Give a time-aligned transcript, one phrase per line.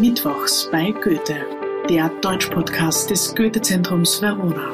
[0.00, 1.46] Mittwochs bei Goethe,
[1.88, 4.72] der Deutschpodcast des Goethe-Zentrums Verona.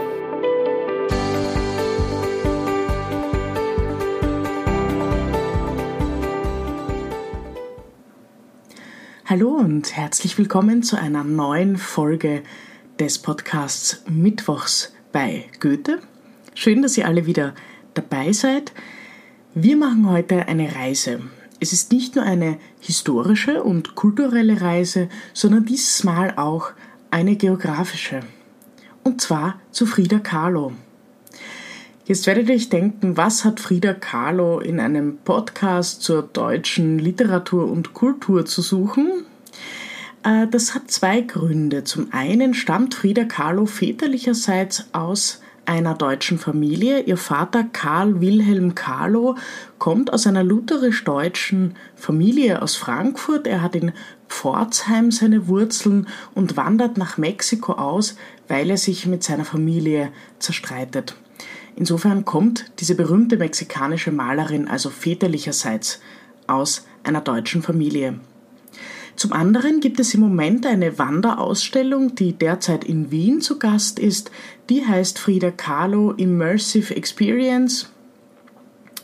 [9.27, 12.43] Hallo und herzlich willkommen zu einer neuen Folge
[12.99, 16.01] des Podcasts Mittwochs bei Goethe.
[16.55, 17.55] Schön, dass ihr alle wieder
[17.93, 18.73] dabei seid.
[19.55, 21.21] Wir machen heute eine Reise
[21.61, 26.73] es ist nicht nur eine historische und kulturelle Reise, sondern dieses Mal auch
[27.11, 28.21] eine geografische.
[29.05, 30.73] Und zwar zu Frida Kahlo.
[32.07, 37.71] Jetzt werdet ihr euch denken, was hat Frida Kahlo in einem Podcast zur deutschen Literatur
[37.71, 39.25] und Kultur zu suchen?
[40.25, 41.85] Äh, das hat zwei Gründe.
[41.85, 45.41] Zum einen stammt Frida Kahlo väterlicherseits aus
[45.71, 47.03] einer deutschen Familie.
[47.03, 49.37] Ihr Vater Karl Wilhelm Kahlo
[49.79, 53.47] kommt aus einer lutherisch-deutschen Familie aus Frankfurt.
[53.47, 53.93] Er hat in
[54.29, 58.17] Pforzheim seine Wurzeln und wandert nach Mexiko aus,
[58.49, 61.15] weil er sich mit seiner Familie zerstreitet.
[61.77, 66.01] Insofern kommt diese berühmte mexikanische Malerin also väterlicherseits
[66.49, 68.19] aus einer deutschen Familie.
[69.21, 74.31] Zum anderen gibt es im Moment eine Wanderausstellung, die derzeit in Wien zu Gast ist.
[74.71, 77.91] Die heißt Frida Kahlo Immersive Experience.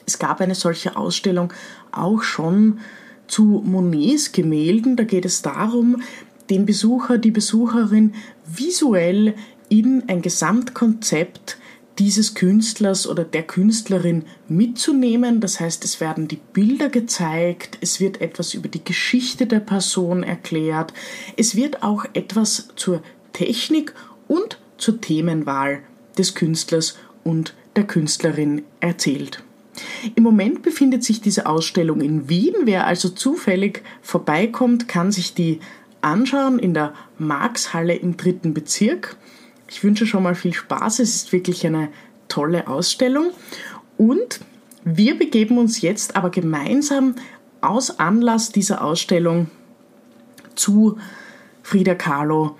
[0.06, 1.53] Es gab eine solche Ausstellung
[1.92, 2.78] auch schon
[3.27, 4.97] zu Monets Gemälden.
[4.97, 6.00] Da geht es darum,
[6.48, 8.14] den Besucher, die Besucherin
[8.47, 9.34] visuell
[9.69, 11.58] in ein Gesamtkonzept
[11.98, 15.41] dieses Künstlers oder der Künstlerin mitzunehmen.
[15.41, 20.22] Das heißt, es werden die Bilder gezeigt, es wird etwas über die Geschichte der Person
[20.22, 20.92] erklärt,
[21.36, 23.02] es wird auch etwas zur
[23.33, 23.94] Technik
[24.28, 25.80] und zur Themenwahl
[26.19, 29.42] des Künstlers und der Künstlerin erzählt.
[30.14, 32.55] Im Moment befindet sich diese Ausstellung in Wien.
[32.64, 35.61] Wer also zufällig vorbeikommt, kann sich die
[36.00, 39.17] anschauen in der Marxhalle im dritten Bezirk.
[39.69, 41.00] Ich wünsche schon mal viel Spaß.
[41.00, 41.89] Es ist wirklich eine
[42.28, 43.30] tolle Ausstellung.
[43.96, 44.40] Und
[44.85, 47.14] wir begeben uns jetzt aber gemeinsam
[47.61, 49.51] aus Anlass dieser Ausstellung
[50.55, 50.98] zu
[51.63, 52.57] Frida Kahlo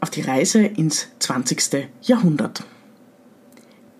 [0.00, 1.88] auf die Reise ins 20.
[2.02, 2.64] Jahrhundert.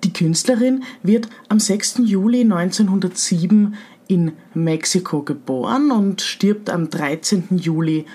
[0.03, 2.01] Die Künstlerin wird am 6.
[2.05, 3.77] Juli 1907
[4.09, 7.59] in Mexiko geboren und stirbt am 13.
[7.59, 8.07] Juli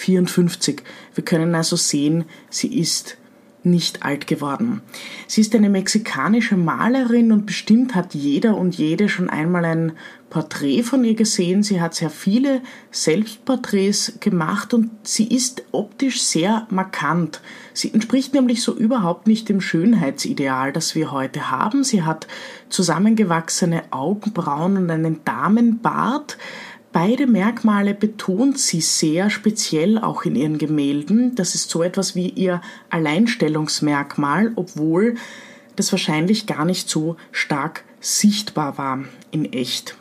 [0.00, 0.82] 1954.
[1.14, 3.16] Wir können also sehen, sie ist
[3.62, 4.80] nicht alt geworden.
[5.26, 9.92] Sie ist eine mexikanische Malerin und bestimmt hat jeder und jede schon einmal ein
[10.30, 11.62] Porträt von ihr gesehen.
[11.62, 17.40] Sie hat sehr viele Selbstporträts gemacht und sie ist optisch sehr markant.
[17.74, 21.84] Sie entspricht nämlich so überhaupt nicht dem Schönheitsideal, das wir heute haben.
[21.84, 22.26] Sie hat
[22.68, 26.38] zusammengewachsene Augenbrauen und einen Damenbart.
[26.92, 31.36] Beide Merkmale betont sie sehr speziell auch in ihren Gemälden.
[31.36, 35.14] Das ist so etwas wie ihr Alleinstellungsmerkmal, obwohl
[35.76, 39.96] das wahrscheinlich gar nicht so stark sichtbar war in echt.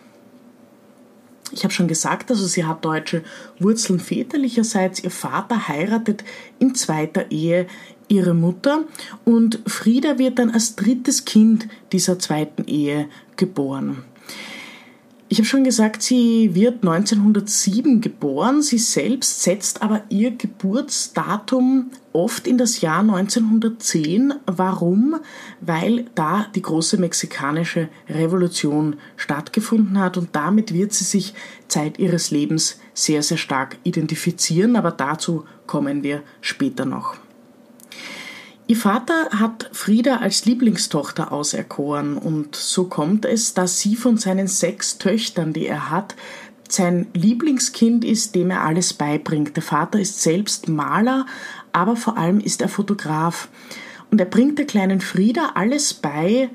[1.52, 3.24] Ich habe schon gesagt, also sie hat deutsche
[3.60, 5.04] Wurzeln väterlicherseits.
[5.04, 6.24] Ihr Vater heiratet
[6.60, 7.68] in zweiter Ehe
[8.08, 8.86] ihre Mutter
[9.24, 14.04] und Frieda wird dann als drittes Kind dieser zweiten Ehe geboren.
[15.32, 18.64] Ich habe schon gesagt, sie wird 1907 geboren.
[18.64, 24.34] Sie selbst setzt aber ihr Geburtsdatum oft in das Jahr 1910.
[24.48, 25.18] Warum?
[25.62, 31.36] Weil da die große mexikanische Revolution stattgefunden hat und damit wird sie sich
[31.68, 34.76] Zeit ihres Lebens sehr, sehr stark identifizieren.
[34.76, 37.18] Aber dazu kommen wir später noch.
[38.70, 44.46] Ihr Vater hat Frieda als Lieblingstochter auserkoren und so kommt es, dass sie von seinen
[44.46, 46.16] sechs Töchtern, die er hat,
[46.68, 49.56] sein Lieblingskind ist, dem er alles beibringt.
[49.56, 51.26] Der Vater ist selbst Maler,
[51.72, 53.50] aber vor allem ist er Fotograf.
[54.12, 56.52] Und er bringt der kleinen Frieda alles bei,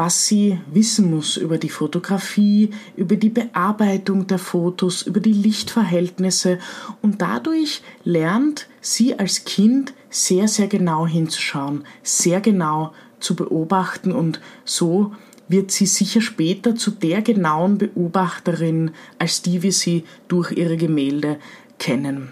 [0.00, 6.58] was sie wissen muss über die Fotografie, über die Bearbeitung der Fotos, über die Lichtverhältnisse
[7.02, 14.40] und dadurch lernt sie als Kind sehr, sehr genau hinzuschauen, sehr genau zu beobachten und
[14.64, 15.12] so
[15.48, 21.38] wird sie sicher später zu der genauen Beobachterin, als die wir sie durch ihre Gemälde
[21.78, 22.30] kennen.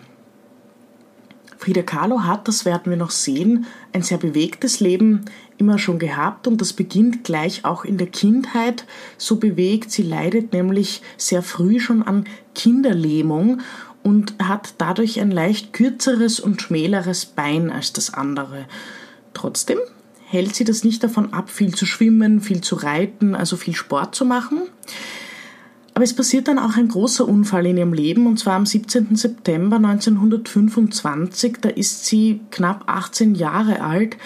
[1.59, 5.27] Frida Kahlo hat, das werden wir noch sehen, ein sehr bewegtes Leben
[5.59, 9.91] immer schon gehabt und das beginnt gleich auch in der Kindheit so bewegt.
[9.91, 12.25] Sie leidet nämlich sehr früh schon an
[12.55, 13.61] Kinderlähmung
[14.03, 18.67] und hat dadurch ein leicht kürzeres und schmäleres Bein als das andere.
[19.35, 19.79] Trotzdem
[20.27, 24.15] hält sie das nicht davon ab, viel zu schwimmen, viel zu reiten, also viel Sport
[24.15, 24.63] zu machen.
[25.95, 29.17] Aber es passiert dann auch ein großer Unfall in ihrem Leben, und zwar am 17.
[29.17, 31.57] September 1925.
[31.61, 34.17] Da ist sie knapp 18 Jahre alt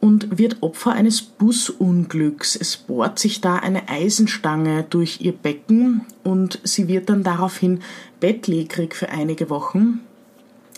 [0.00, 2.56] und wird Opfer eines Busunglücks.
[2.56, 7.80] Es bohrt sich da eine Eisenstange durch ihr Becken und sie wird dann daraufhin
[8.18, 10.00] bettlägerig für einige Wochen.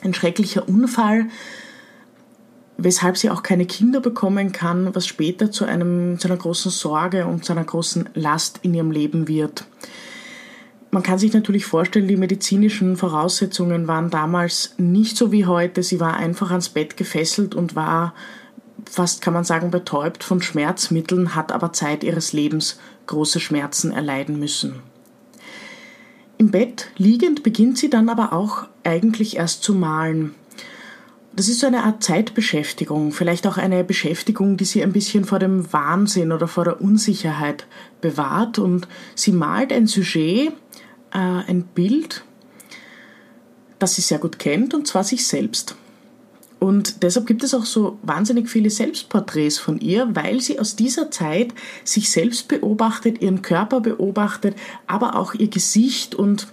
[0.02, 1.26] Ein schrecklicher Unfall,
[2.76, 7.26] weshalb sie auch keine Kinder bekommen kann, was später zu, einem, zu einer großen Sorge
[7.26, 9.64] und zu einer großen Last in ihrem Leben wird.
[10.90, 15.82] Man kann sich natürlich vorstellen, die medizinischen Voraussetzungen waren damals nicht so wie heute.
[15.82, 18.12] Sie war einfach ans Bett gefesselt und war
[18.90, 24.38] fast, kann man sagen, betäubt von Schmerzmitteln, hat aber Zeit ihres Lebens große Schmerzen erleiden
[24.38, 24.80] müssen.
[26.38, 30.34] Im Bett liegend beginnt sie dann aber auch eigentlich erst zu malen.
[31.34, 35.38] Das ist so eine Art Zeitbeschäftigung, vielleicht auch eine Beschäftigung, die sie ein bisschen vor
[35.38, 37.66] dem Wahnsinn oder vor der Unsicherheit
[38.00, 38.58] bewahrt.
[38.58, 40.52] Und sie malt ein Sujet,
[41.12, 42.24] äh, ein Bild,
[43.78, 45.76] das sie sehr gut kennt, und zwar sich selbst.
[46.62, 51.10] Und deshalb gibt es auch so wahnsinnig viele Selbstporträts von ihr, weil sie aus dieser
[51.10, 54.54] Zeit sich selbst beobachtet, ihren Körper beobachtet,
[54.86, 56.46] aber auch ihr Gesicht und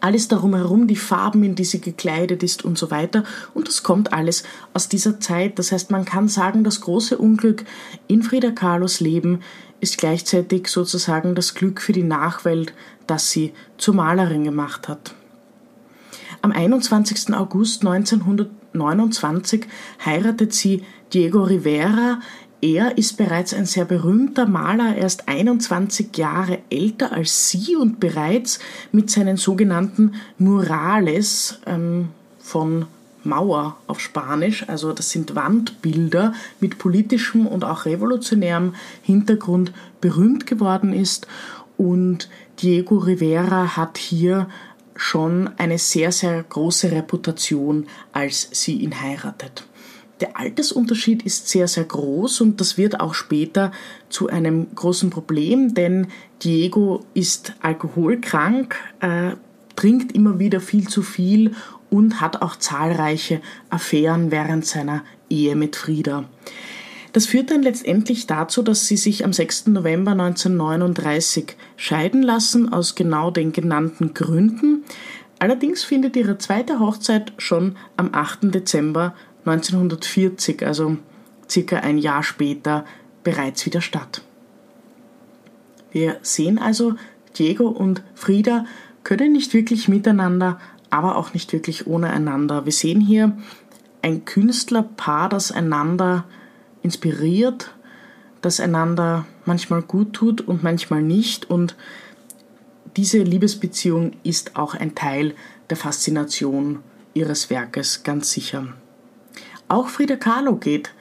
[0.00, 3.22] alles darum herum, die Farben, in die sie gekleidet ist und so weiter.
[3.54, 4.42] Und das kommt alles
[4.74, 5.60] aus dieser Zeit.
[5.60, 7.64] Das heißt, man kann sagen, das große Unglück
[8.08, 9.38] in Frida Kahlos Leben
[9.78, 12.74] ist gleichzeitig sozusagen das Glück für die Nachwelt,
[13.06, 15.14] das sie zur Malerin gemacht hat.
[16.42, 17.34] Am 21.
[17.34, 17.84] August
[18.76, 19.66] 1929
[20.04, 22.20] heiratet sie Diego Rivera.
[22.62, 28.00] Er ist bereits ein sehr berühmter Maler, er ist 21 Jahre älter als sie und
[28.00, 28.58] bereits
[28.92, 32.08] mit seinen sogenannten Murales ähm,
[32.38, 32.86] von
[33.26, 40.92] Mauer auf Spanisch, also das sind Wandbilder mit politischem und auch revolutionärem Hintergrund berühmt geworden
[40.92, 41.26] ist.
[41.76, 42.30] Und
[42.60, 44.48] Diego Rivera hat hier
[44.96, 49.66] schon eine sehr, sehr große Reputation, als sie ihn heiratet.
[50.20, 53.70] Der Altersunterschied ist sehr, sehr groß und das wird auch später
[54.08, 56.08] zu einem großen Problem, denn
[56.42, 59.32] Diego ist alkoholkrank, äh,
[59.76, 61.54] trinkt immer wieder viel zu viel
[61.90, 66.24] und hat auch zahlreiche Affären während seiner Ehe mit Frieda.
[67.16, 69.68] Das führt dann letztendlich dazu, dass sie sich am 6.
[69.68, 74.84] November 1939 scheiden lassen, aus genau den genannten Gründen.
[75.38, 78.54] Allerdings findet ihre zweite Hochzeit schon am 8.
[78.54, 79.14] Dezember
[79.46, 80.98] 1940, also
[81.48, 82.84] circa ein Jahr später,
[83.24, 84.20] bereits wieder statt.
[85.92, 86.96] Wir sehen also,
[87.38, 88.66] Diego und Frieda
[89.04, 90.60] können nicht wirklich miteinander,
[90.90, 92.66] aber auch nicht wirklich ohne einander.
[92.66, 93.38] Wir sehen hier
[94.02, 96.26] ein Künstlerpaar, das einander
[96.86, 97.74] inspiriert,
[98.40, 101.50] das einander manchmal gut tut und manchmal nicht.
[101.50, 101.74] Und
[102.96, 105.34] diese Liebesbeziehung ist auch ein Teil
[105.68, 106.78] der Faszination
[107.12, 108.68] ihres Werkes, ganz sicher.
[109.68, 110.92] Auch Frida Kahlo geht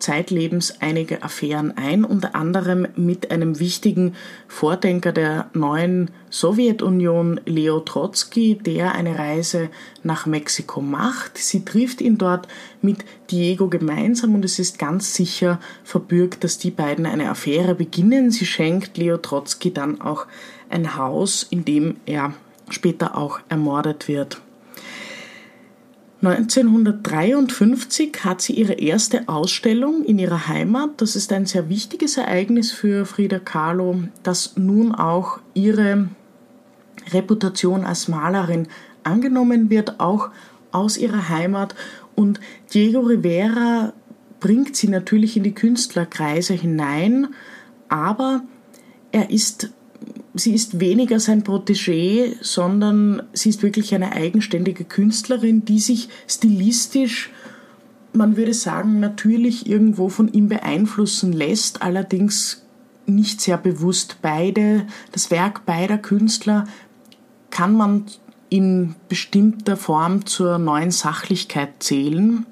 [0.00, 4.14] zeitlebens einige Affären ein, unter anderem mit einem wichtigen
[4.48, 9.68] Vordenker der neuen Sowjetunion, Leo Trotsky, der eine Reise
[10.02, 11.38] nach Mexiko macht.
[11.38, 12.48] Sie trifft ihn dort
[12.82, 18.30] mit Diego gemeinsam und es ist ganz sicher verbürgt, dass die beiden eine Affäre beginnen.
[18.30, 20.26] Sie schenkt Leo Trotsky dann auch
[20.68, 22.32] ein Haus, in dem er
[22.70, 24.40] später auch ermordet wird.
[26.22, 31.00] 1953 hat sie ihre erste Ausstellung in ihrer Heimat.
[31.00, 36.08] Das ist ein sehr wichtiges Ereignis für Frida Kahlo, das nun auch ihre
[37.10, 38.68] Reputation als Malerin
[39.02, 40.28] angenommen wird, auch
[40.72, 41.74] aus ihrer Heimat.
[42.14, 42.38] Und
[42.74, 43.94] Diego Rivera
[44.40, 47.28] bringt sie natürlich in die Künstlerkreise hinein,
[47.88, 48.42] aber
[49.10, 49.70] er ist
[50.34, 57.30] sie ist weniger sein Protégé, sondern sie ist wirklich eine eigenständige Künstlerin, die sich stilistisch,
[58.12, 62.64] man würde sagen, natürlich irgendwo von ihm beeinflussen lässt, allerdings
[63.06, 64.18] nicht sehr bewusst.
[64.22, 66.64] Beide, das Werk beider Künstler
[67.50, 68.06] kann man
[68.48, 72.46] in bestimmter Form zur neuen Sachlichkeit zählen.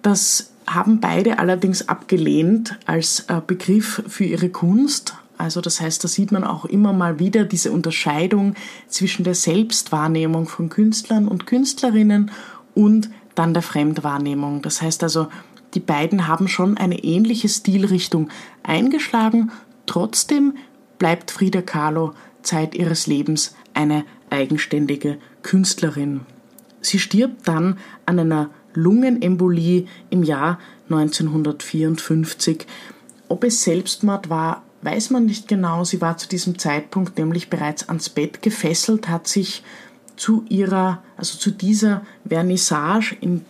[0.00, 6.08] Das haben beide allerdings abgelehnt als äh, Begriff für ihre Kunst, also das heißt, da
[6.08, 8.54] sieht man auch immer mal wieder diese Unterscheidung
[8.86, 12.30] zwischen der Selbstwahrnehmung von Künstlern und Künstlerinnen
[12.74, 14.62] und dann der Fremdwahrnehmung.
[14.62, 15.26] Das heißt also,
[15.74, 18.28] die beiden haben schon eine ähnliche Stilrichtung
[18.62, 19.50] eingeschlagen.
[19.86, 20.54] Trotzdem
[20.98, 26.20] bleibt Frida Kahlo Zeit ihres Lebens eine eigenständige Künstlerin.
[26.82, 32.64] Sie stirbt dann an einer Lungenembolie im Jahr 1954.
[33.28, 35.84] Ob es Selbstmord war, weiß man nicht genau.
[35.84, 39.62] Sie war zu diesem Zeitpunkt nämlich bereits ans Bett gefesselt, hat sich
[40.16, 43.44] zu ihrer, also zu dieser Vernissage, in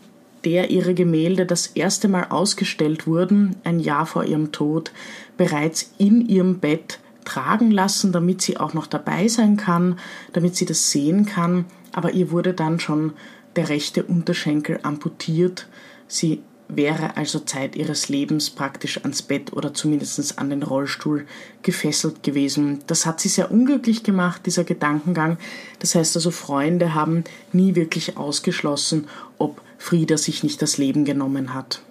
[0.44, 4.92] der ihre Gemälde das erste Mal ausgestellt wurden, ein Jahr vor ihrem Tod,
[5.36, 9.98] bereits in ihrem Bett tragen lassen, damit sie auch noch dabei sein kann,
[10.32, 11.66] damit sie das sehen kann.
[11.92, 13.12] Aber ihr wurde dann schon
[13.54, 15.68] der rechte Unterschenkel amputiert.
[16.08, 16.42] Sie
[16.76, 21.26] wäre also Zeit ihres Lebens praktisch ans Bett oder zumindest an den Rollstuhl
[21.62, 22.80] gefesselt gewesen.
[22.86, 25.38] Das hat sie sehr unglücklich gemacht, dieser Gedankengang.
[25.78, 31.54] Das heißt also, Freunde haben nie wirklich ausgeschlossen, ob Frieda sich nicht das Leben genommen
[31.54, 31.82] hat.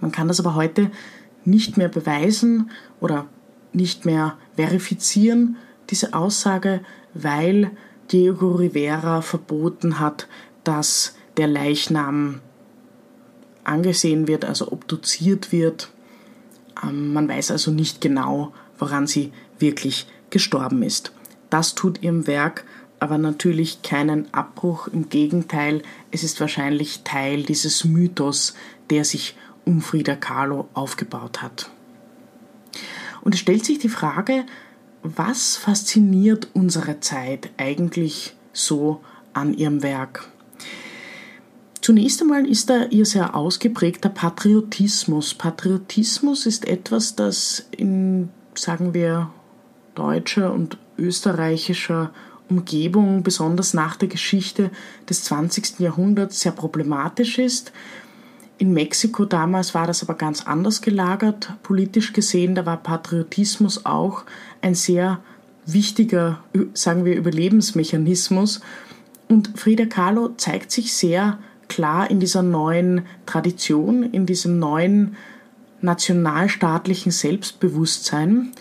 [0.00, 0.90] Man kann das aber heute
[1.44, 3.26] nicht mehr beweisen oder
[3.72, 5.56] nicht mehr verifizieren,
[5.90, 6.80] diese Aussage,
[7.14, 7.70] weil
[8.12, 10.28] Diego Rivera verboten hat,
[10.64, 12.40] dass der Leichnam
[13.68, 15.90] angesehen wird, also obduziert wird.
[16.82, 21.12] Ähm, man weiß also nicht genau, woran sie wirklich gestorben ist.
[21.50, 22.64] Das tut ihrem Werk
[23.00, 28.54] aber natürlich keinen Abbruch, im Gegenteil, es ist wahrscheinlich Teil dieses Mythos,
[28.90, 31.70] der sich um Frida Kahlo aufgebaut hat.
[33.22, 34.44] Und es stellt sich die Frage,
[35.02, 39.00] was fasziniert unsere Zeit eigentlich so
[39.32, 40.28] an ihrem Werk?
[41.88, 45.32] Zunächst einmal ist da ihr sehr ausgeprägter Patriotismus.
[45.32, 49.30] Patriotismus ist etwas, das in, sagen wir,
[49.94, 52.12] deutscher und österreichischer
[52.50, 54.70] Umgebung, besonders nach der Geschichte
[55.08, 55.80] des 20.
[55.80, 57.72] Jahrhunderts, sehr problematisch ist.
[58.58, 61.54] In Mexiko damals war das aber ganz anders gelagert.
[61.62, 64.24] Politisch gesehen, da war Patriotismus auch
[64.60, 65.20] ein sehr
[65.64, 68.60] wichtiger, sagen wir, Überlebensmechanismus.
[69.26, 75.16] Und Frida Kahlo zeigt sich sehr klar in dieser neuen Tradition, in diesem neuen
[75.80, 78.52] nationalstaatlichen Selbstbewusstsein,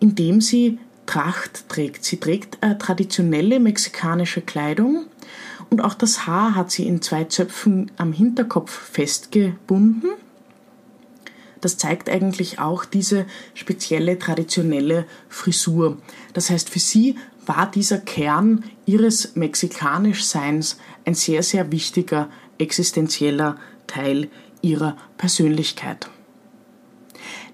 [0.00, 2.04] indem sie Tracht trägt.
[2.04, 5.06] Sie trägt äh, traditionelle mexikanische Kleidung
[5.70, 10.10] und auch das Haar hat sie in zwei Zöpfen am Hinterkopf festgebunden.
[11.60, 15.98] Das zeigt eigentlich auch diese spezielle traditionelle Frisur.
[16.32, 17.16] Das heißt, für sie
[17.46, 23.56] war dieser Kern ihres Mexikanischseins ein sehr, sehr wichtiger existenzieller
[23.86, 24.28] Teil
[24.62, 26.08] ihrer Persönlichkeit.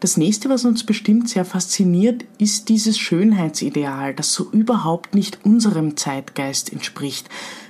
[0.00, 5.97] Das nächste, was uns bestimmt sehr fasziniert, ist dieses Schönheitsideal, das so überhaupt nicht unserem
[5.97, 7.28] Zeitgeist entspricht.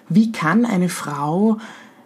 [0.08, 1.58] Wie kann eine Frau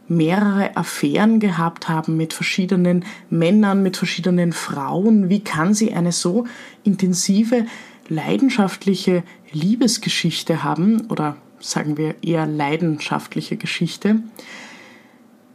[0.08, 5.28] mehrere Affären gehabt haben mit verschiedenen Männern, mit verschiedenen Frauen?
[5.28, 6.46] Wie kann sie eine so
[6.84, 7.66] intensive,
[8.08, 14.22] leidenschaftliche Liebesgeschichte haben oder sagen wir eher leidenschaftliche Geschichte?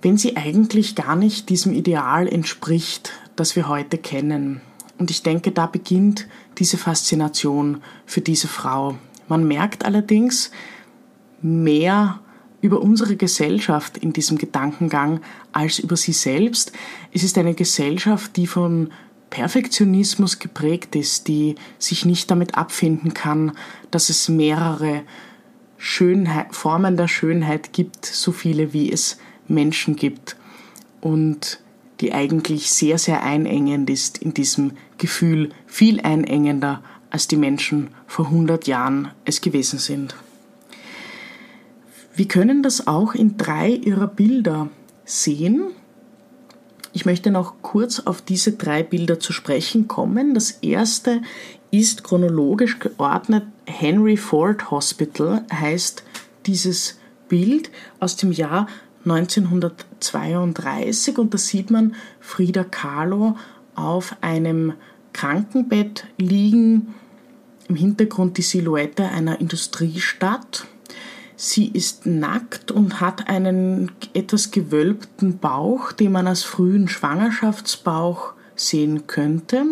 [0.02, 4.62] Wenn sie eigentlich gar nicht diesem Ideal entspricht, das wir heute kennen.
[4.98, 6.28] Und ich denke, da beginnt
[6.58, 8.98] diese Faszination für diese Frau.
[9.28, 10.52] Man merkt allerdings
[11.42, 12.20] mehr
[12.62, 15.22] über unsere Gesellschaft in diesem Gedankengang
[15.54, 16.74] als über sie selbst.
[17.14, 18.92] Es ist eine Gesellschaft, die von
[19.30, 23.54] Perfektionismus geprägt ist, die sich nicht damit abfinden kann,
[23.92, 25.04] dass es mehrere
[25.78, 29.18] Schönheit, Formen der Schönheit gibt, so viele wie es
[29.50, 30.36] Menschen gibt
[31.02, 31.60] und
[32.02, 38.26] die eigentlich sehr, sehr einengend ist in diesem Gefühl, viel einengender als die Menschen vor
[38.26, 40.16] 100 Jahren es gewesen sind.
[42.16, 44.70] Wir können das auch in drei ihrer Bilder
[45.06, 45.68] sehen.
[46.94, 50.34] Ich möchte noch kurz auf diese drei Bilder zu sprechen kommen.
[50.34, 51.22] Das erste
[51.72, 56.04] ist chronologisch geordnet Henry Ford Hospital, heißt
[56.46, 58.68] dieses Bild aus dem Jahr
[59.06, 63.38] 1932 und da sieht man Frida Kahlo
[63.76, 64.74] auf einem
[65.14, 66.94] Krankenbett liegen,
[67.68, 70.66] im Hintergrund die Silhouette einer Industriestadt.
[71.36, 79.08] Sie ist nackt und hat einen etwas gewölbten Bauch, den man als frühen Schwangerschaftsbauch sehen
[79.08, 79.66] könnte.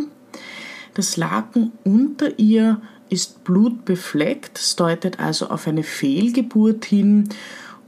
[0.94, 7.30] Das Laken unter ihr ist blutbefleckt, es deutet also auf eine Fehlgeburt hin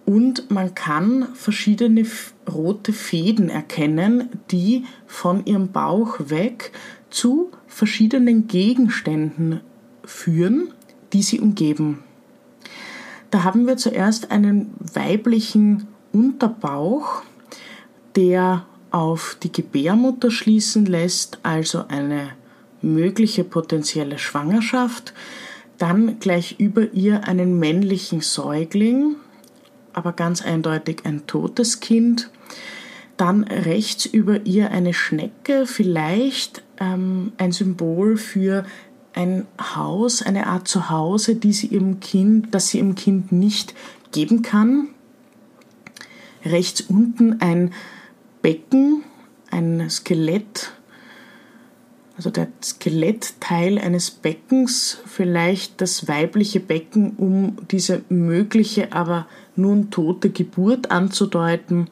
[0.09, 2.03] und man kann verschiedene
[2.51, 6.71] rote Fäden erkennen, die von ihrem Bauch weg
[7.11, 9.59] zu verschiedenen Gegenständen
[10.03, 10.73] führen,
[11.13, 11.99] die sie umgeben.
[13.29, 17.21] Da haben wir zuerst einen weiblichen Unterbauch,
[18.15, 22.31] der auf die Gebärmutter schließen lässt, also eine
[22.81, 25.13] mögliche potenzielle Schwangerschaft.
[25.77, 29.17] Dann gleich über ihr einen männlichen Säugling,
[29.93, 32.31] aber ganz eindeutig ein totes Kind.
[33.17, 38.65] Dann rechts über ihr eine Schnecke, vielleicht ähm, ein Symbol für
[39.13, 43.74] ein Haus, eine Art Zuhause, die sie ihrem Kind, das sie ihrem Kind nicht
[44.12, 44.89] geben kann.
[46.46, 47.74] Rechts unten ein
[48.41, 49.03] Becken,
[49.51, 50.72] ein Skelett,
[52.19, 60.29] also der Skelettteil eines Beckens, vielleicht das weibliche Becken, um diese mögliche, aber nun tote
[60.29, 61.89] Geburt anzudeuten,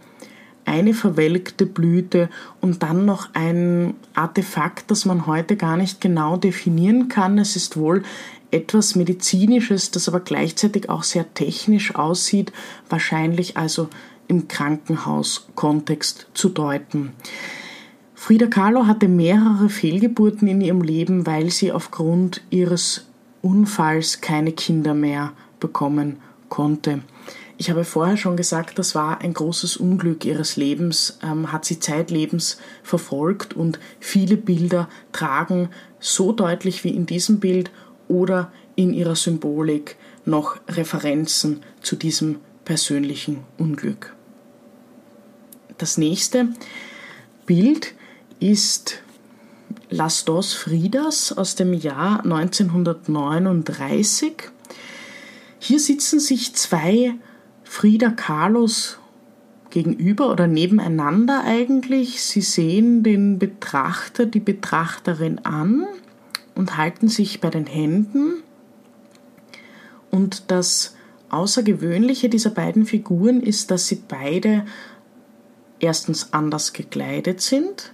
[0.66, 2.30] eine verwelkte Blüte
[2.60, 7.38] und dann noch ein Artefakt, das man heute gar nicht genau definieren kann.
[7.38, 8.04] Es ist wohl
[8.52, 12.52] etwas Medizinisches, das aber gleichzeitig auch sehr technisch aussieht,
[12.90, 13.88] wahrscheinlich also
[14.28, 17.14] im Krankenhauskontext zu deuten.
[18.28, 23.06] Frida Kahlo hatte mehrere Fehlgeburten in ihrem Leben, weil sie aufgrund ihres
[23.42, 25.32] Unfalls keine Kinder mehr
[25.62, 26.18] bekommen
[26.50, 27.04] konnte.
[27.58, 31.80] Ich habe vorher schon gesagt, das war ein großes Unglück ihres Lebens, ähm, hat sie
[31.80, 35.70] zeitlebens verfolgt und viele Bilder tragen
[36.02, 37.72] so deutlich wie in diesem Bild
[38.10, 44.14] oder in ihrer Symbolik noch Referenzen zu diesem persönlichen Unglück.
[45.78, 46.50] Das nächste
[47.46, 47.94] Bild
[48.40, 49.02] ist
[49.90, 54.34] Las dos Fridas aus dem Jahr 1939.
[55.60, 57.16] Hier sitzen sich zwei
[57.64, 59.00] Frida Kahlos
[59.70, 62.22] gegenüber oder nebeneinander eigentlich.
[62.22, 65.86] Sie sehen den Betrachter, die Betrachterin an
[66.56, 68.44] und halten sich bei den Händen.
[70.12, 70.96] Und das
[71.30, 74.66] Außergewöhnliche dieser beiden Figuren ist, dass sie beide
[75.80, 77.94] erstens anders gekleidet sind.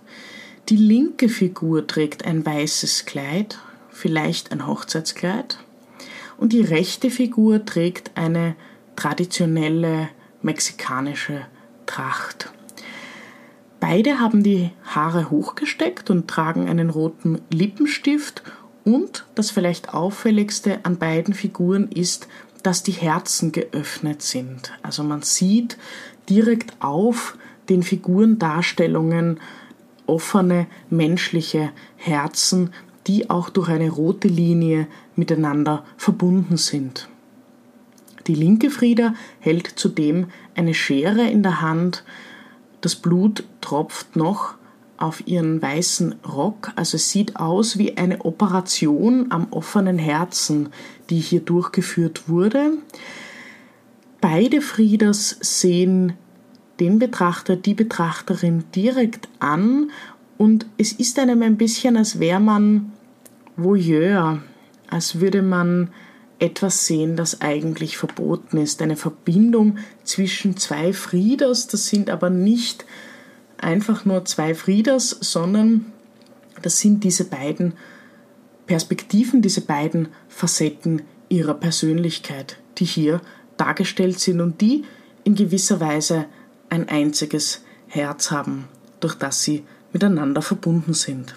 [0.69, 5.59] Die linke Figur trägt ein weißes Kleid, vielleicht ein Hochzeitskleid,
[6.37, 8.55] und die rechte Figur trägt eine
[8.95, 10.09] traditionelle
[10.41, 11.45] mexikanische
[11.85, 12.51] Tracht.
[13.81, 18.41] Beide haben die Haare hochgesteckt und tragen einen roten Lippenstift
[18.85, 22.29] und das vielleicht auffälligste an beiden Figuren ist,
[22.63, 24.71] dass die Herzen geöffnet sind.
[24.81, 25.77] Also man sieht
[26.29, 29.41] direkt auf den Figurendarstellungen
[30.07, 32.71] offene menschliche Herzen,
[33.07, 37.09] die auch durch eine rote Linie miteinander verbunden sind.
[38.27, 42.03] Die linke Frieda hält zudem eine Schere in der Hand.
[42.81, 44.55] Das Blut tropft noch
[44.97, 46.71] auf ihren weißen Rock.
[46.75, 50.69] Also es sieht aus wie eine Operation am offenen Herzen,
[51.09, 52.71] die hier durchgeführt wurde.
[54.21, 56.13] Beide Frieders sehen
[56.79, 59.91] den Betrachter, die Betrachterin direkt an
[60.37, 62.91] und es ist einem ein bisschen, als wäre man
[63.55, 64.41] Voyeur,
[64.89, 65.89] als würde man
[66.39, 68.81] etwas sehen, das eigentlich verboten ist.
[68.81, 72.85] Eine Verbindung zwischen zwei Frieders, das sind aber nicht
[73.57, 75.85] einfach nur zwei Frieders, sondern
[76.61, 77.73] das sind diese beiden
[78.67, 83.21] Perspektiven, diese beiden Facetten ihrer Persönlichkeit, die hier
[83.57, 84.83] dargestellt sind und die
[85.23, 86.25] in gewisser Weise
[86.73, 88.65] ein einziges Herz haben,
[88.99, 91.35] durch das sie miteinander verbunden sind.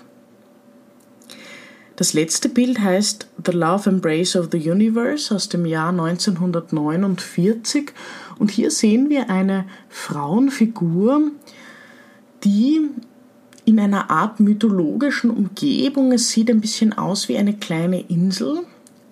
[1.96, 7.92] Das letzte Bild heißt The Love Embrace of the Universe aus dem Jahr 1949
[8.38, 11.31] und hier sehen wir eine Frauenfigur,
[12.44, 12.90] die
[13.64, 18.61] in einer Art mythologischen Umgebung, es sieht ein bisschen aus wie eine kleine Insel,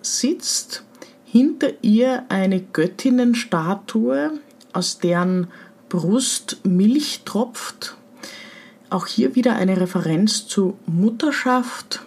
[0.01, 0.83] sitzt.
[1.25, 4.39] Hinter ihr eine Göttinnenstatue,
[4.75, 5.47] aus deren
[5.89, 7.95] Brust Milch tropft.
[8.89, 12.05] Auch hier wieder eine Referenz zu Mutterschaft.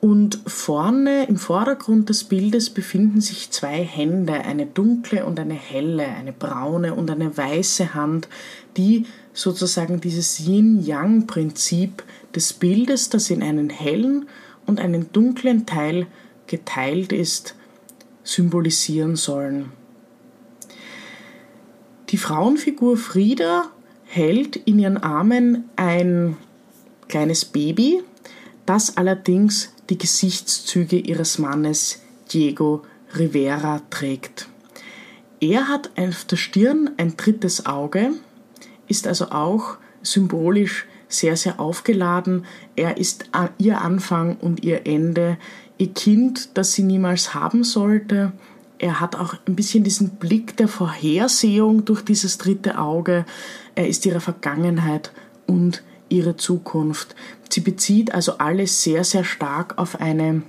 [0.00, 6.04] Und vorne im Vordergrund des Bildes befinden sich zwei Hände, eine dunkle und eine helle,
[6.04, 8.28] eine braune und eine weiße Hand,
[8.76, 12.02] die sozusagen dieses Yin-Yang-Prinzip
[12.34, 14.26] des Bildes, das in einen hellen
[14.66, 16.08] und einen dunklen Teil
[16.48, 17.54] geteilt ist,
[18.24, 19.70] symbolisieren sollen.
[22.12, 23.70] Die Frauenfigur Frieda
[24.04, 26.36] hält in ihren Armen ein
[27.08, 28.02] kleines Baby,
[28.66, 32.82] das allerdings die Gesichtszüge ihres Mannes Diego
[33.16, 34.48] Rivera trägt.
[35.40, 38.10] Er hat auf der Stirn ein drittes Auge,
[38.88, 42.44] ist also auch symbolisch sehr, sehr aufgeladen.
[42.76, 45.38] Er ist ihr Anfang und ihr Ende,
[45.78, 48.32] ihr Kind, das sie niemals haben sollte.
[48.82, 53.24] Er hat auch ein bisschen diesen Blick der Vorhersehung durch dieses dritte Auge.
[53.76, 55.12] Er ist ihre Vergangenheit
[55.46, 57.14] und ihre Zukunft.
[57.48, 60.42] Sie bezieht also alles sehr, sehr stark auf eine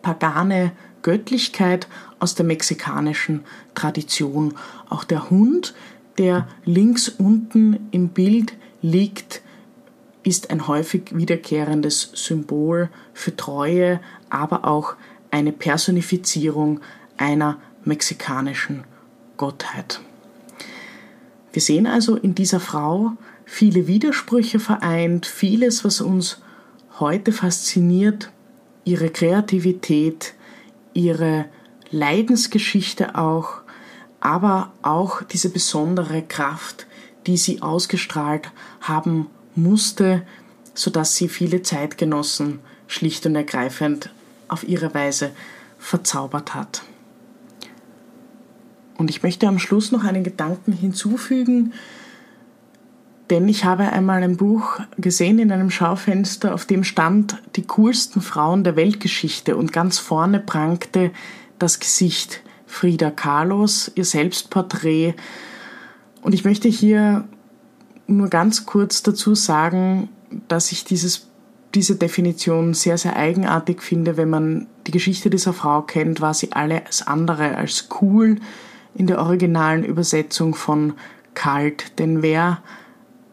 [0.00, 0.72] pagane
[1.02, 1.88] Göttlichkeit
[2.20, 3.44] aus der mexikanischen
[3.74, 4.54] Tradition.
[4.88, 5.74] Auch der Hund,
[6.16, 9.42] der links unten im Bild liegt,
[10.22, 14.94] ist ein häufig wiederkehrendes Symbol für Treue, aber auch
[15.30, 16.80] eine Personifizierung
[17.16, 18.84] einer mexikanischen
[19.36, 20.00] Gottheit.
[21.52, 23.12] Wir sehen also in dieser Frau
[23.44, 26.42] viele Widersprüche vereint, vieles, was uns
[26.98, 28.30] heute fasziniert,
[28.84, 30.34] ihre Kreativität,
[30.92, 31.46] ihre
[31.90, 33.60] Leidensgeschichte auch,
[34.20, 36.86] aber auch diese besondere Kraft,
[37.26, 38.50] die sie ausgestrahlt
[38.80, 40.22] haben musste,
[40.74, 44.10] sodass sie viele Zeitgenossen schlicht und ergreifend
[44.48, 45.30] auf ihre Weise
[45.78, 46.82] verzaubert hat.
[48.98, 51.72] Und ich möchte am Schluss noch einen Gedanken hinzufügen,
[53.30, 58.20] denn ich habe einmal ein Buch gesehen in einem Schaufenster, auf dem stand die coolsten
[58.20, 61.10] Frauen der Weltgeschichte und ganz vorne prangte
[61.58, 65.14] das Gesicht Frida Kahlos, ihr Selbstporträt.
[66.22, 67.24] Und ich möchte hier
[68.06, 70.08] nur ganz kurz dazu sagen,
[70.46, 71.28] dass ich dieses,
[71.74, 74.16] diese Definition sehr, sehr eigenartig finde.
[74.16, 78.36] Wenn man die Geschichte dieser Frau kennt, war sie alles andere als cool
[78.96, 80.94] in der originalen Übersetzung von
[81.34, 81.98] kalt.
[81.98, 82.62] Denn wer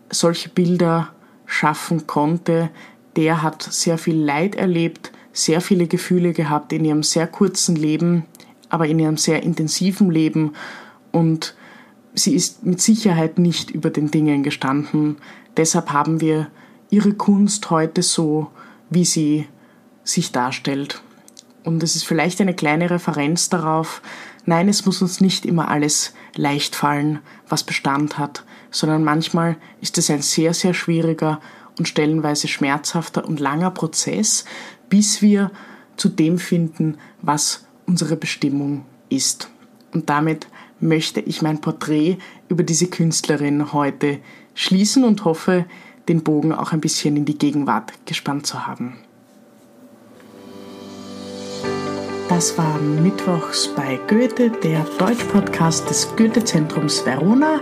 [0.09, 1.09] solche Bilder
[1.45, 2.69] schaffen konnte,
[3.15, 8.25] der hat sehr viel Leid erlebt, sehr viele Gefühle gehabt in ihrem sehr kurzen Leben,
[8.69, 10.53] aber in ihrem sehr intensiven Leben
[11.11, 11.55] und
[12.13, 15.17] sie ist mit Sicherheit nicht über den Dingen gestanden.
[15.57, 16.47] Deshalb haben wir
[16.89, 18.51] ihre Kunst heute so,
[18.89, 19.47] wie sie
[20.03, 21.01] sich darstellt.
[21.63, 24.01] Und es ist vielleicht eine kleine Referenz darauf,
[24.45, 29.97] nein, es muss uns nicht immer alles leicht fallen, was Bestand hat, sondern manchmal ist
[29.97, 31.39] es ein sehr, sehr schwieriger
[31.77, 34.45] und stellenweise schmerzhafter und langer Prozess,
[34.89, 35.51] bis wir
[35.97, 39.49] zu dem finden, was unsere Bestimmung ist.
[39.93, 40.47] Und damit
[40.79, 42.17] möchte ich mein Porträt
[42.49, 44.19] über diese Künstlerin heute
[44.53, 45.65] schließen und hoffe,
[46.07, 48.97] den Bogen auch ein bisschen in die Gegenwart gespannt zu haben.
[52.35, 57.61] Das war Mittwochs bei Goethe, der Deutsch-Podcast des Goethe-Zentrums Verona.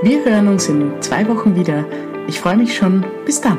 [0.00, 1.84] Wir hören uns in zwei Wochen wieder.
[2.26, 3.04] Ich freue mich schon.
[3.26, 3.58] Bis dann.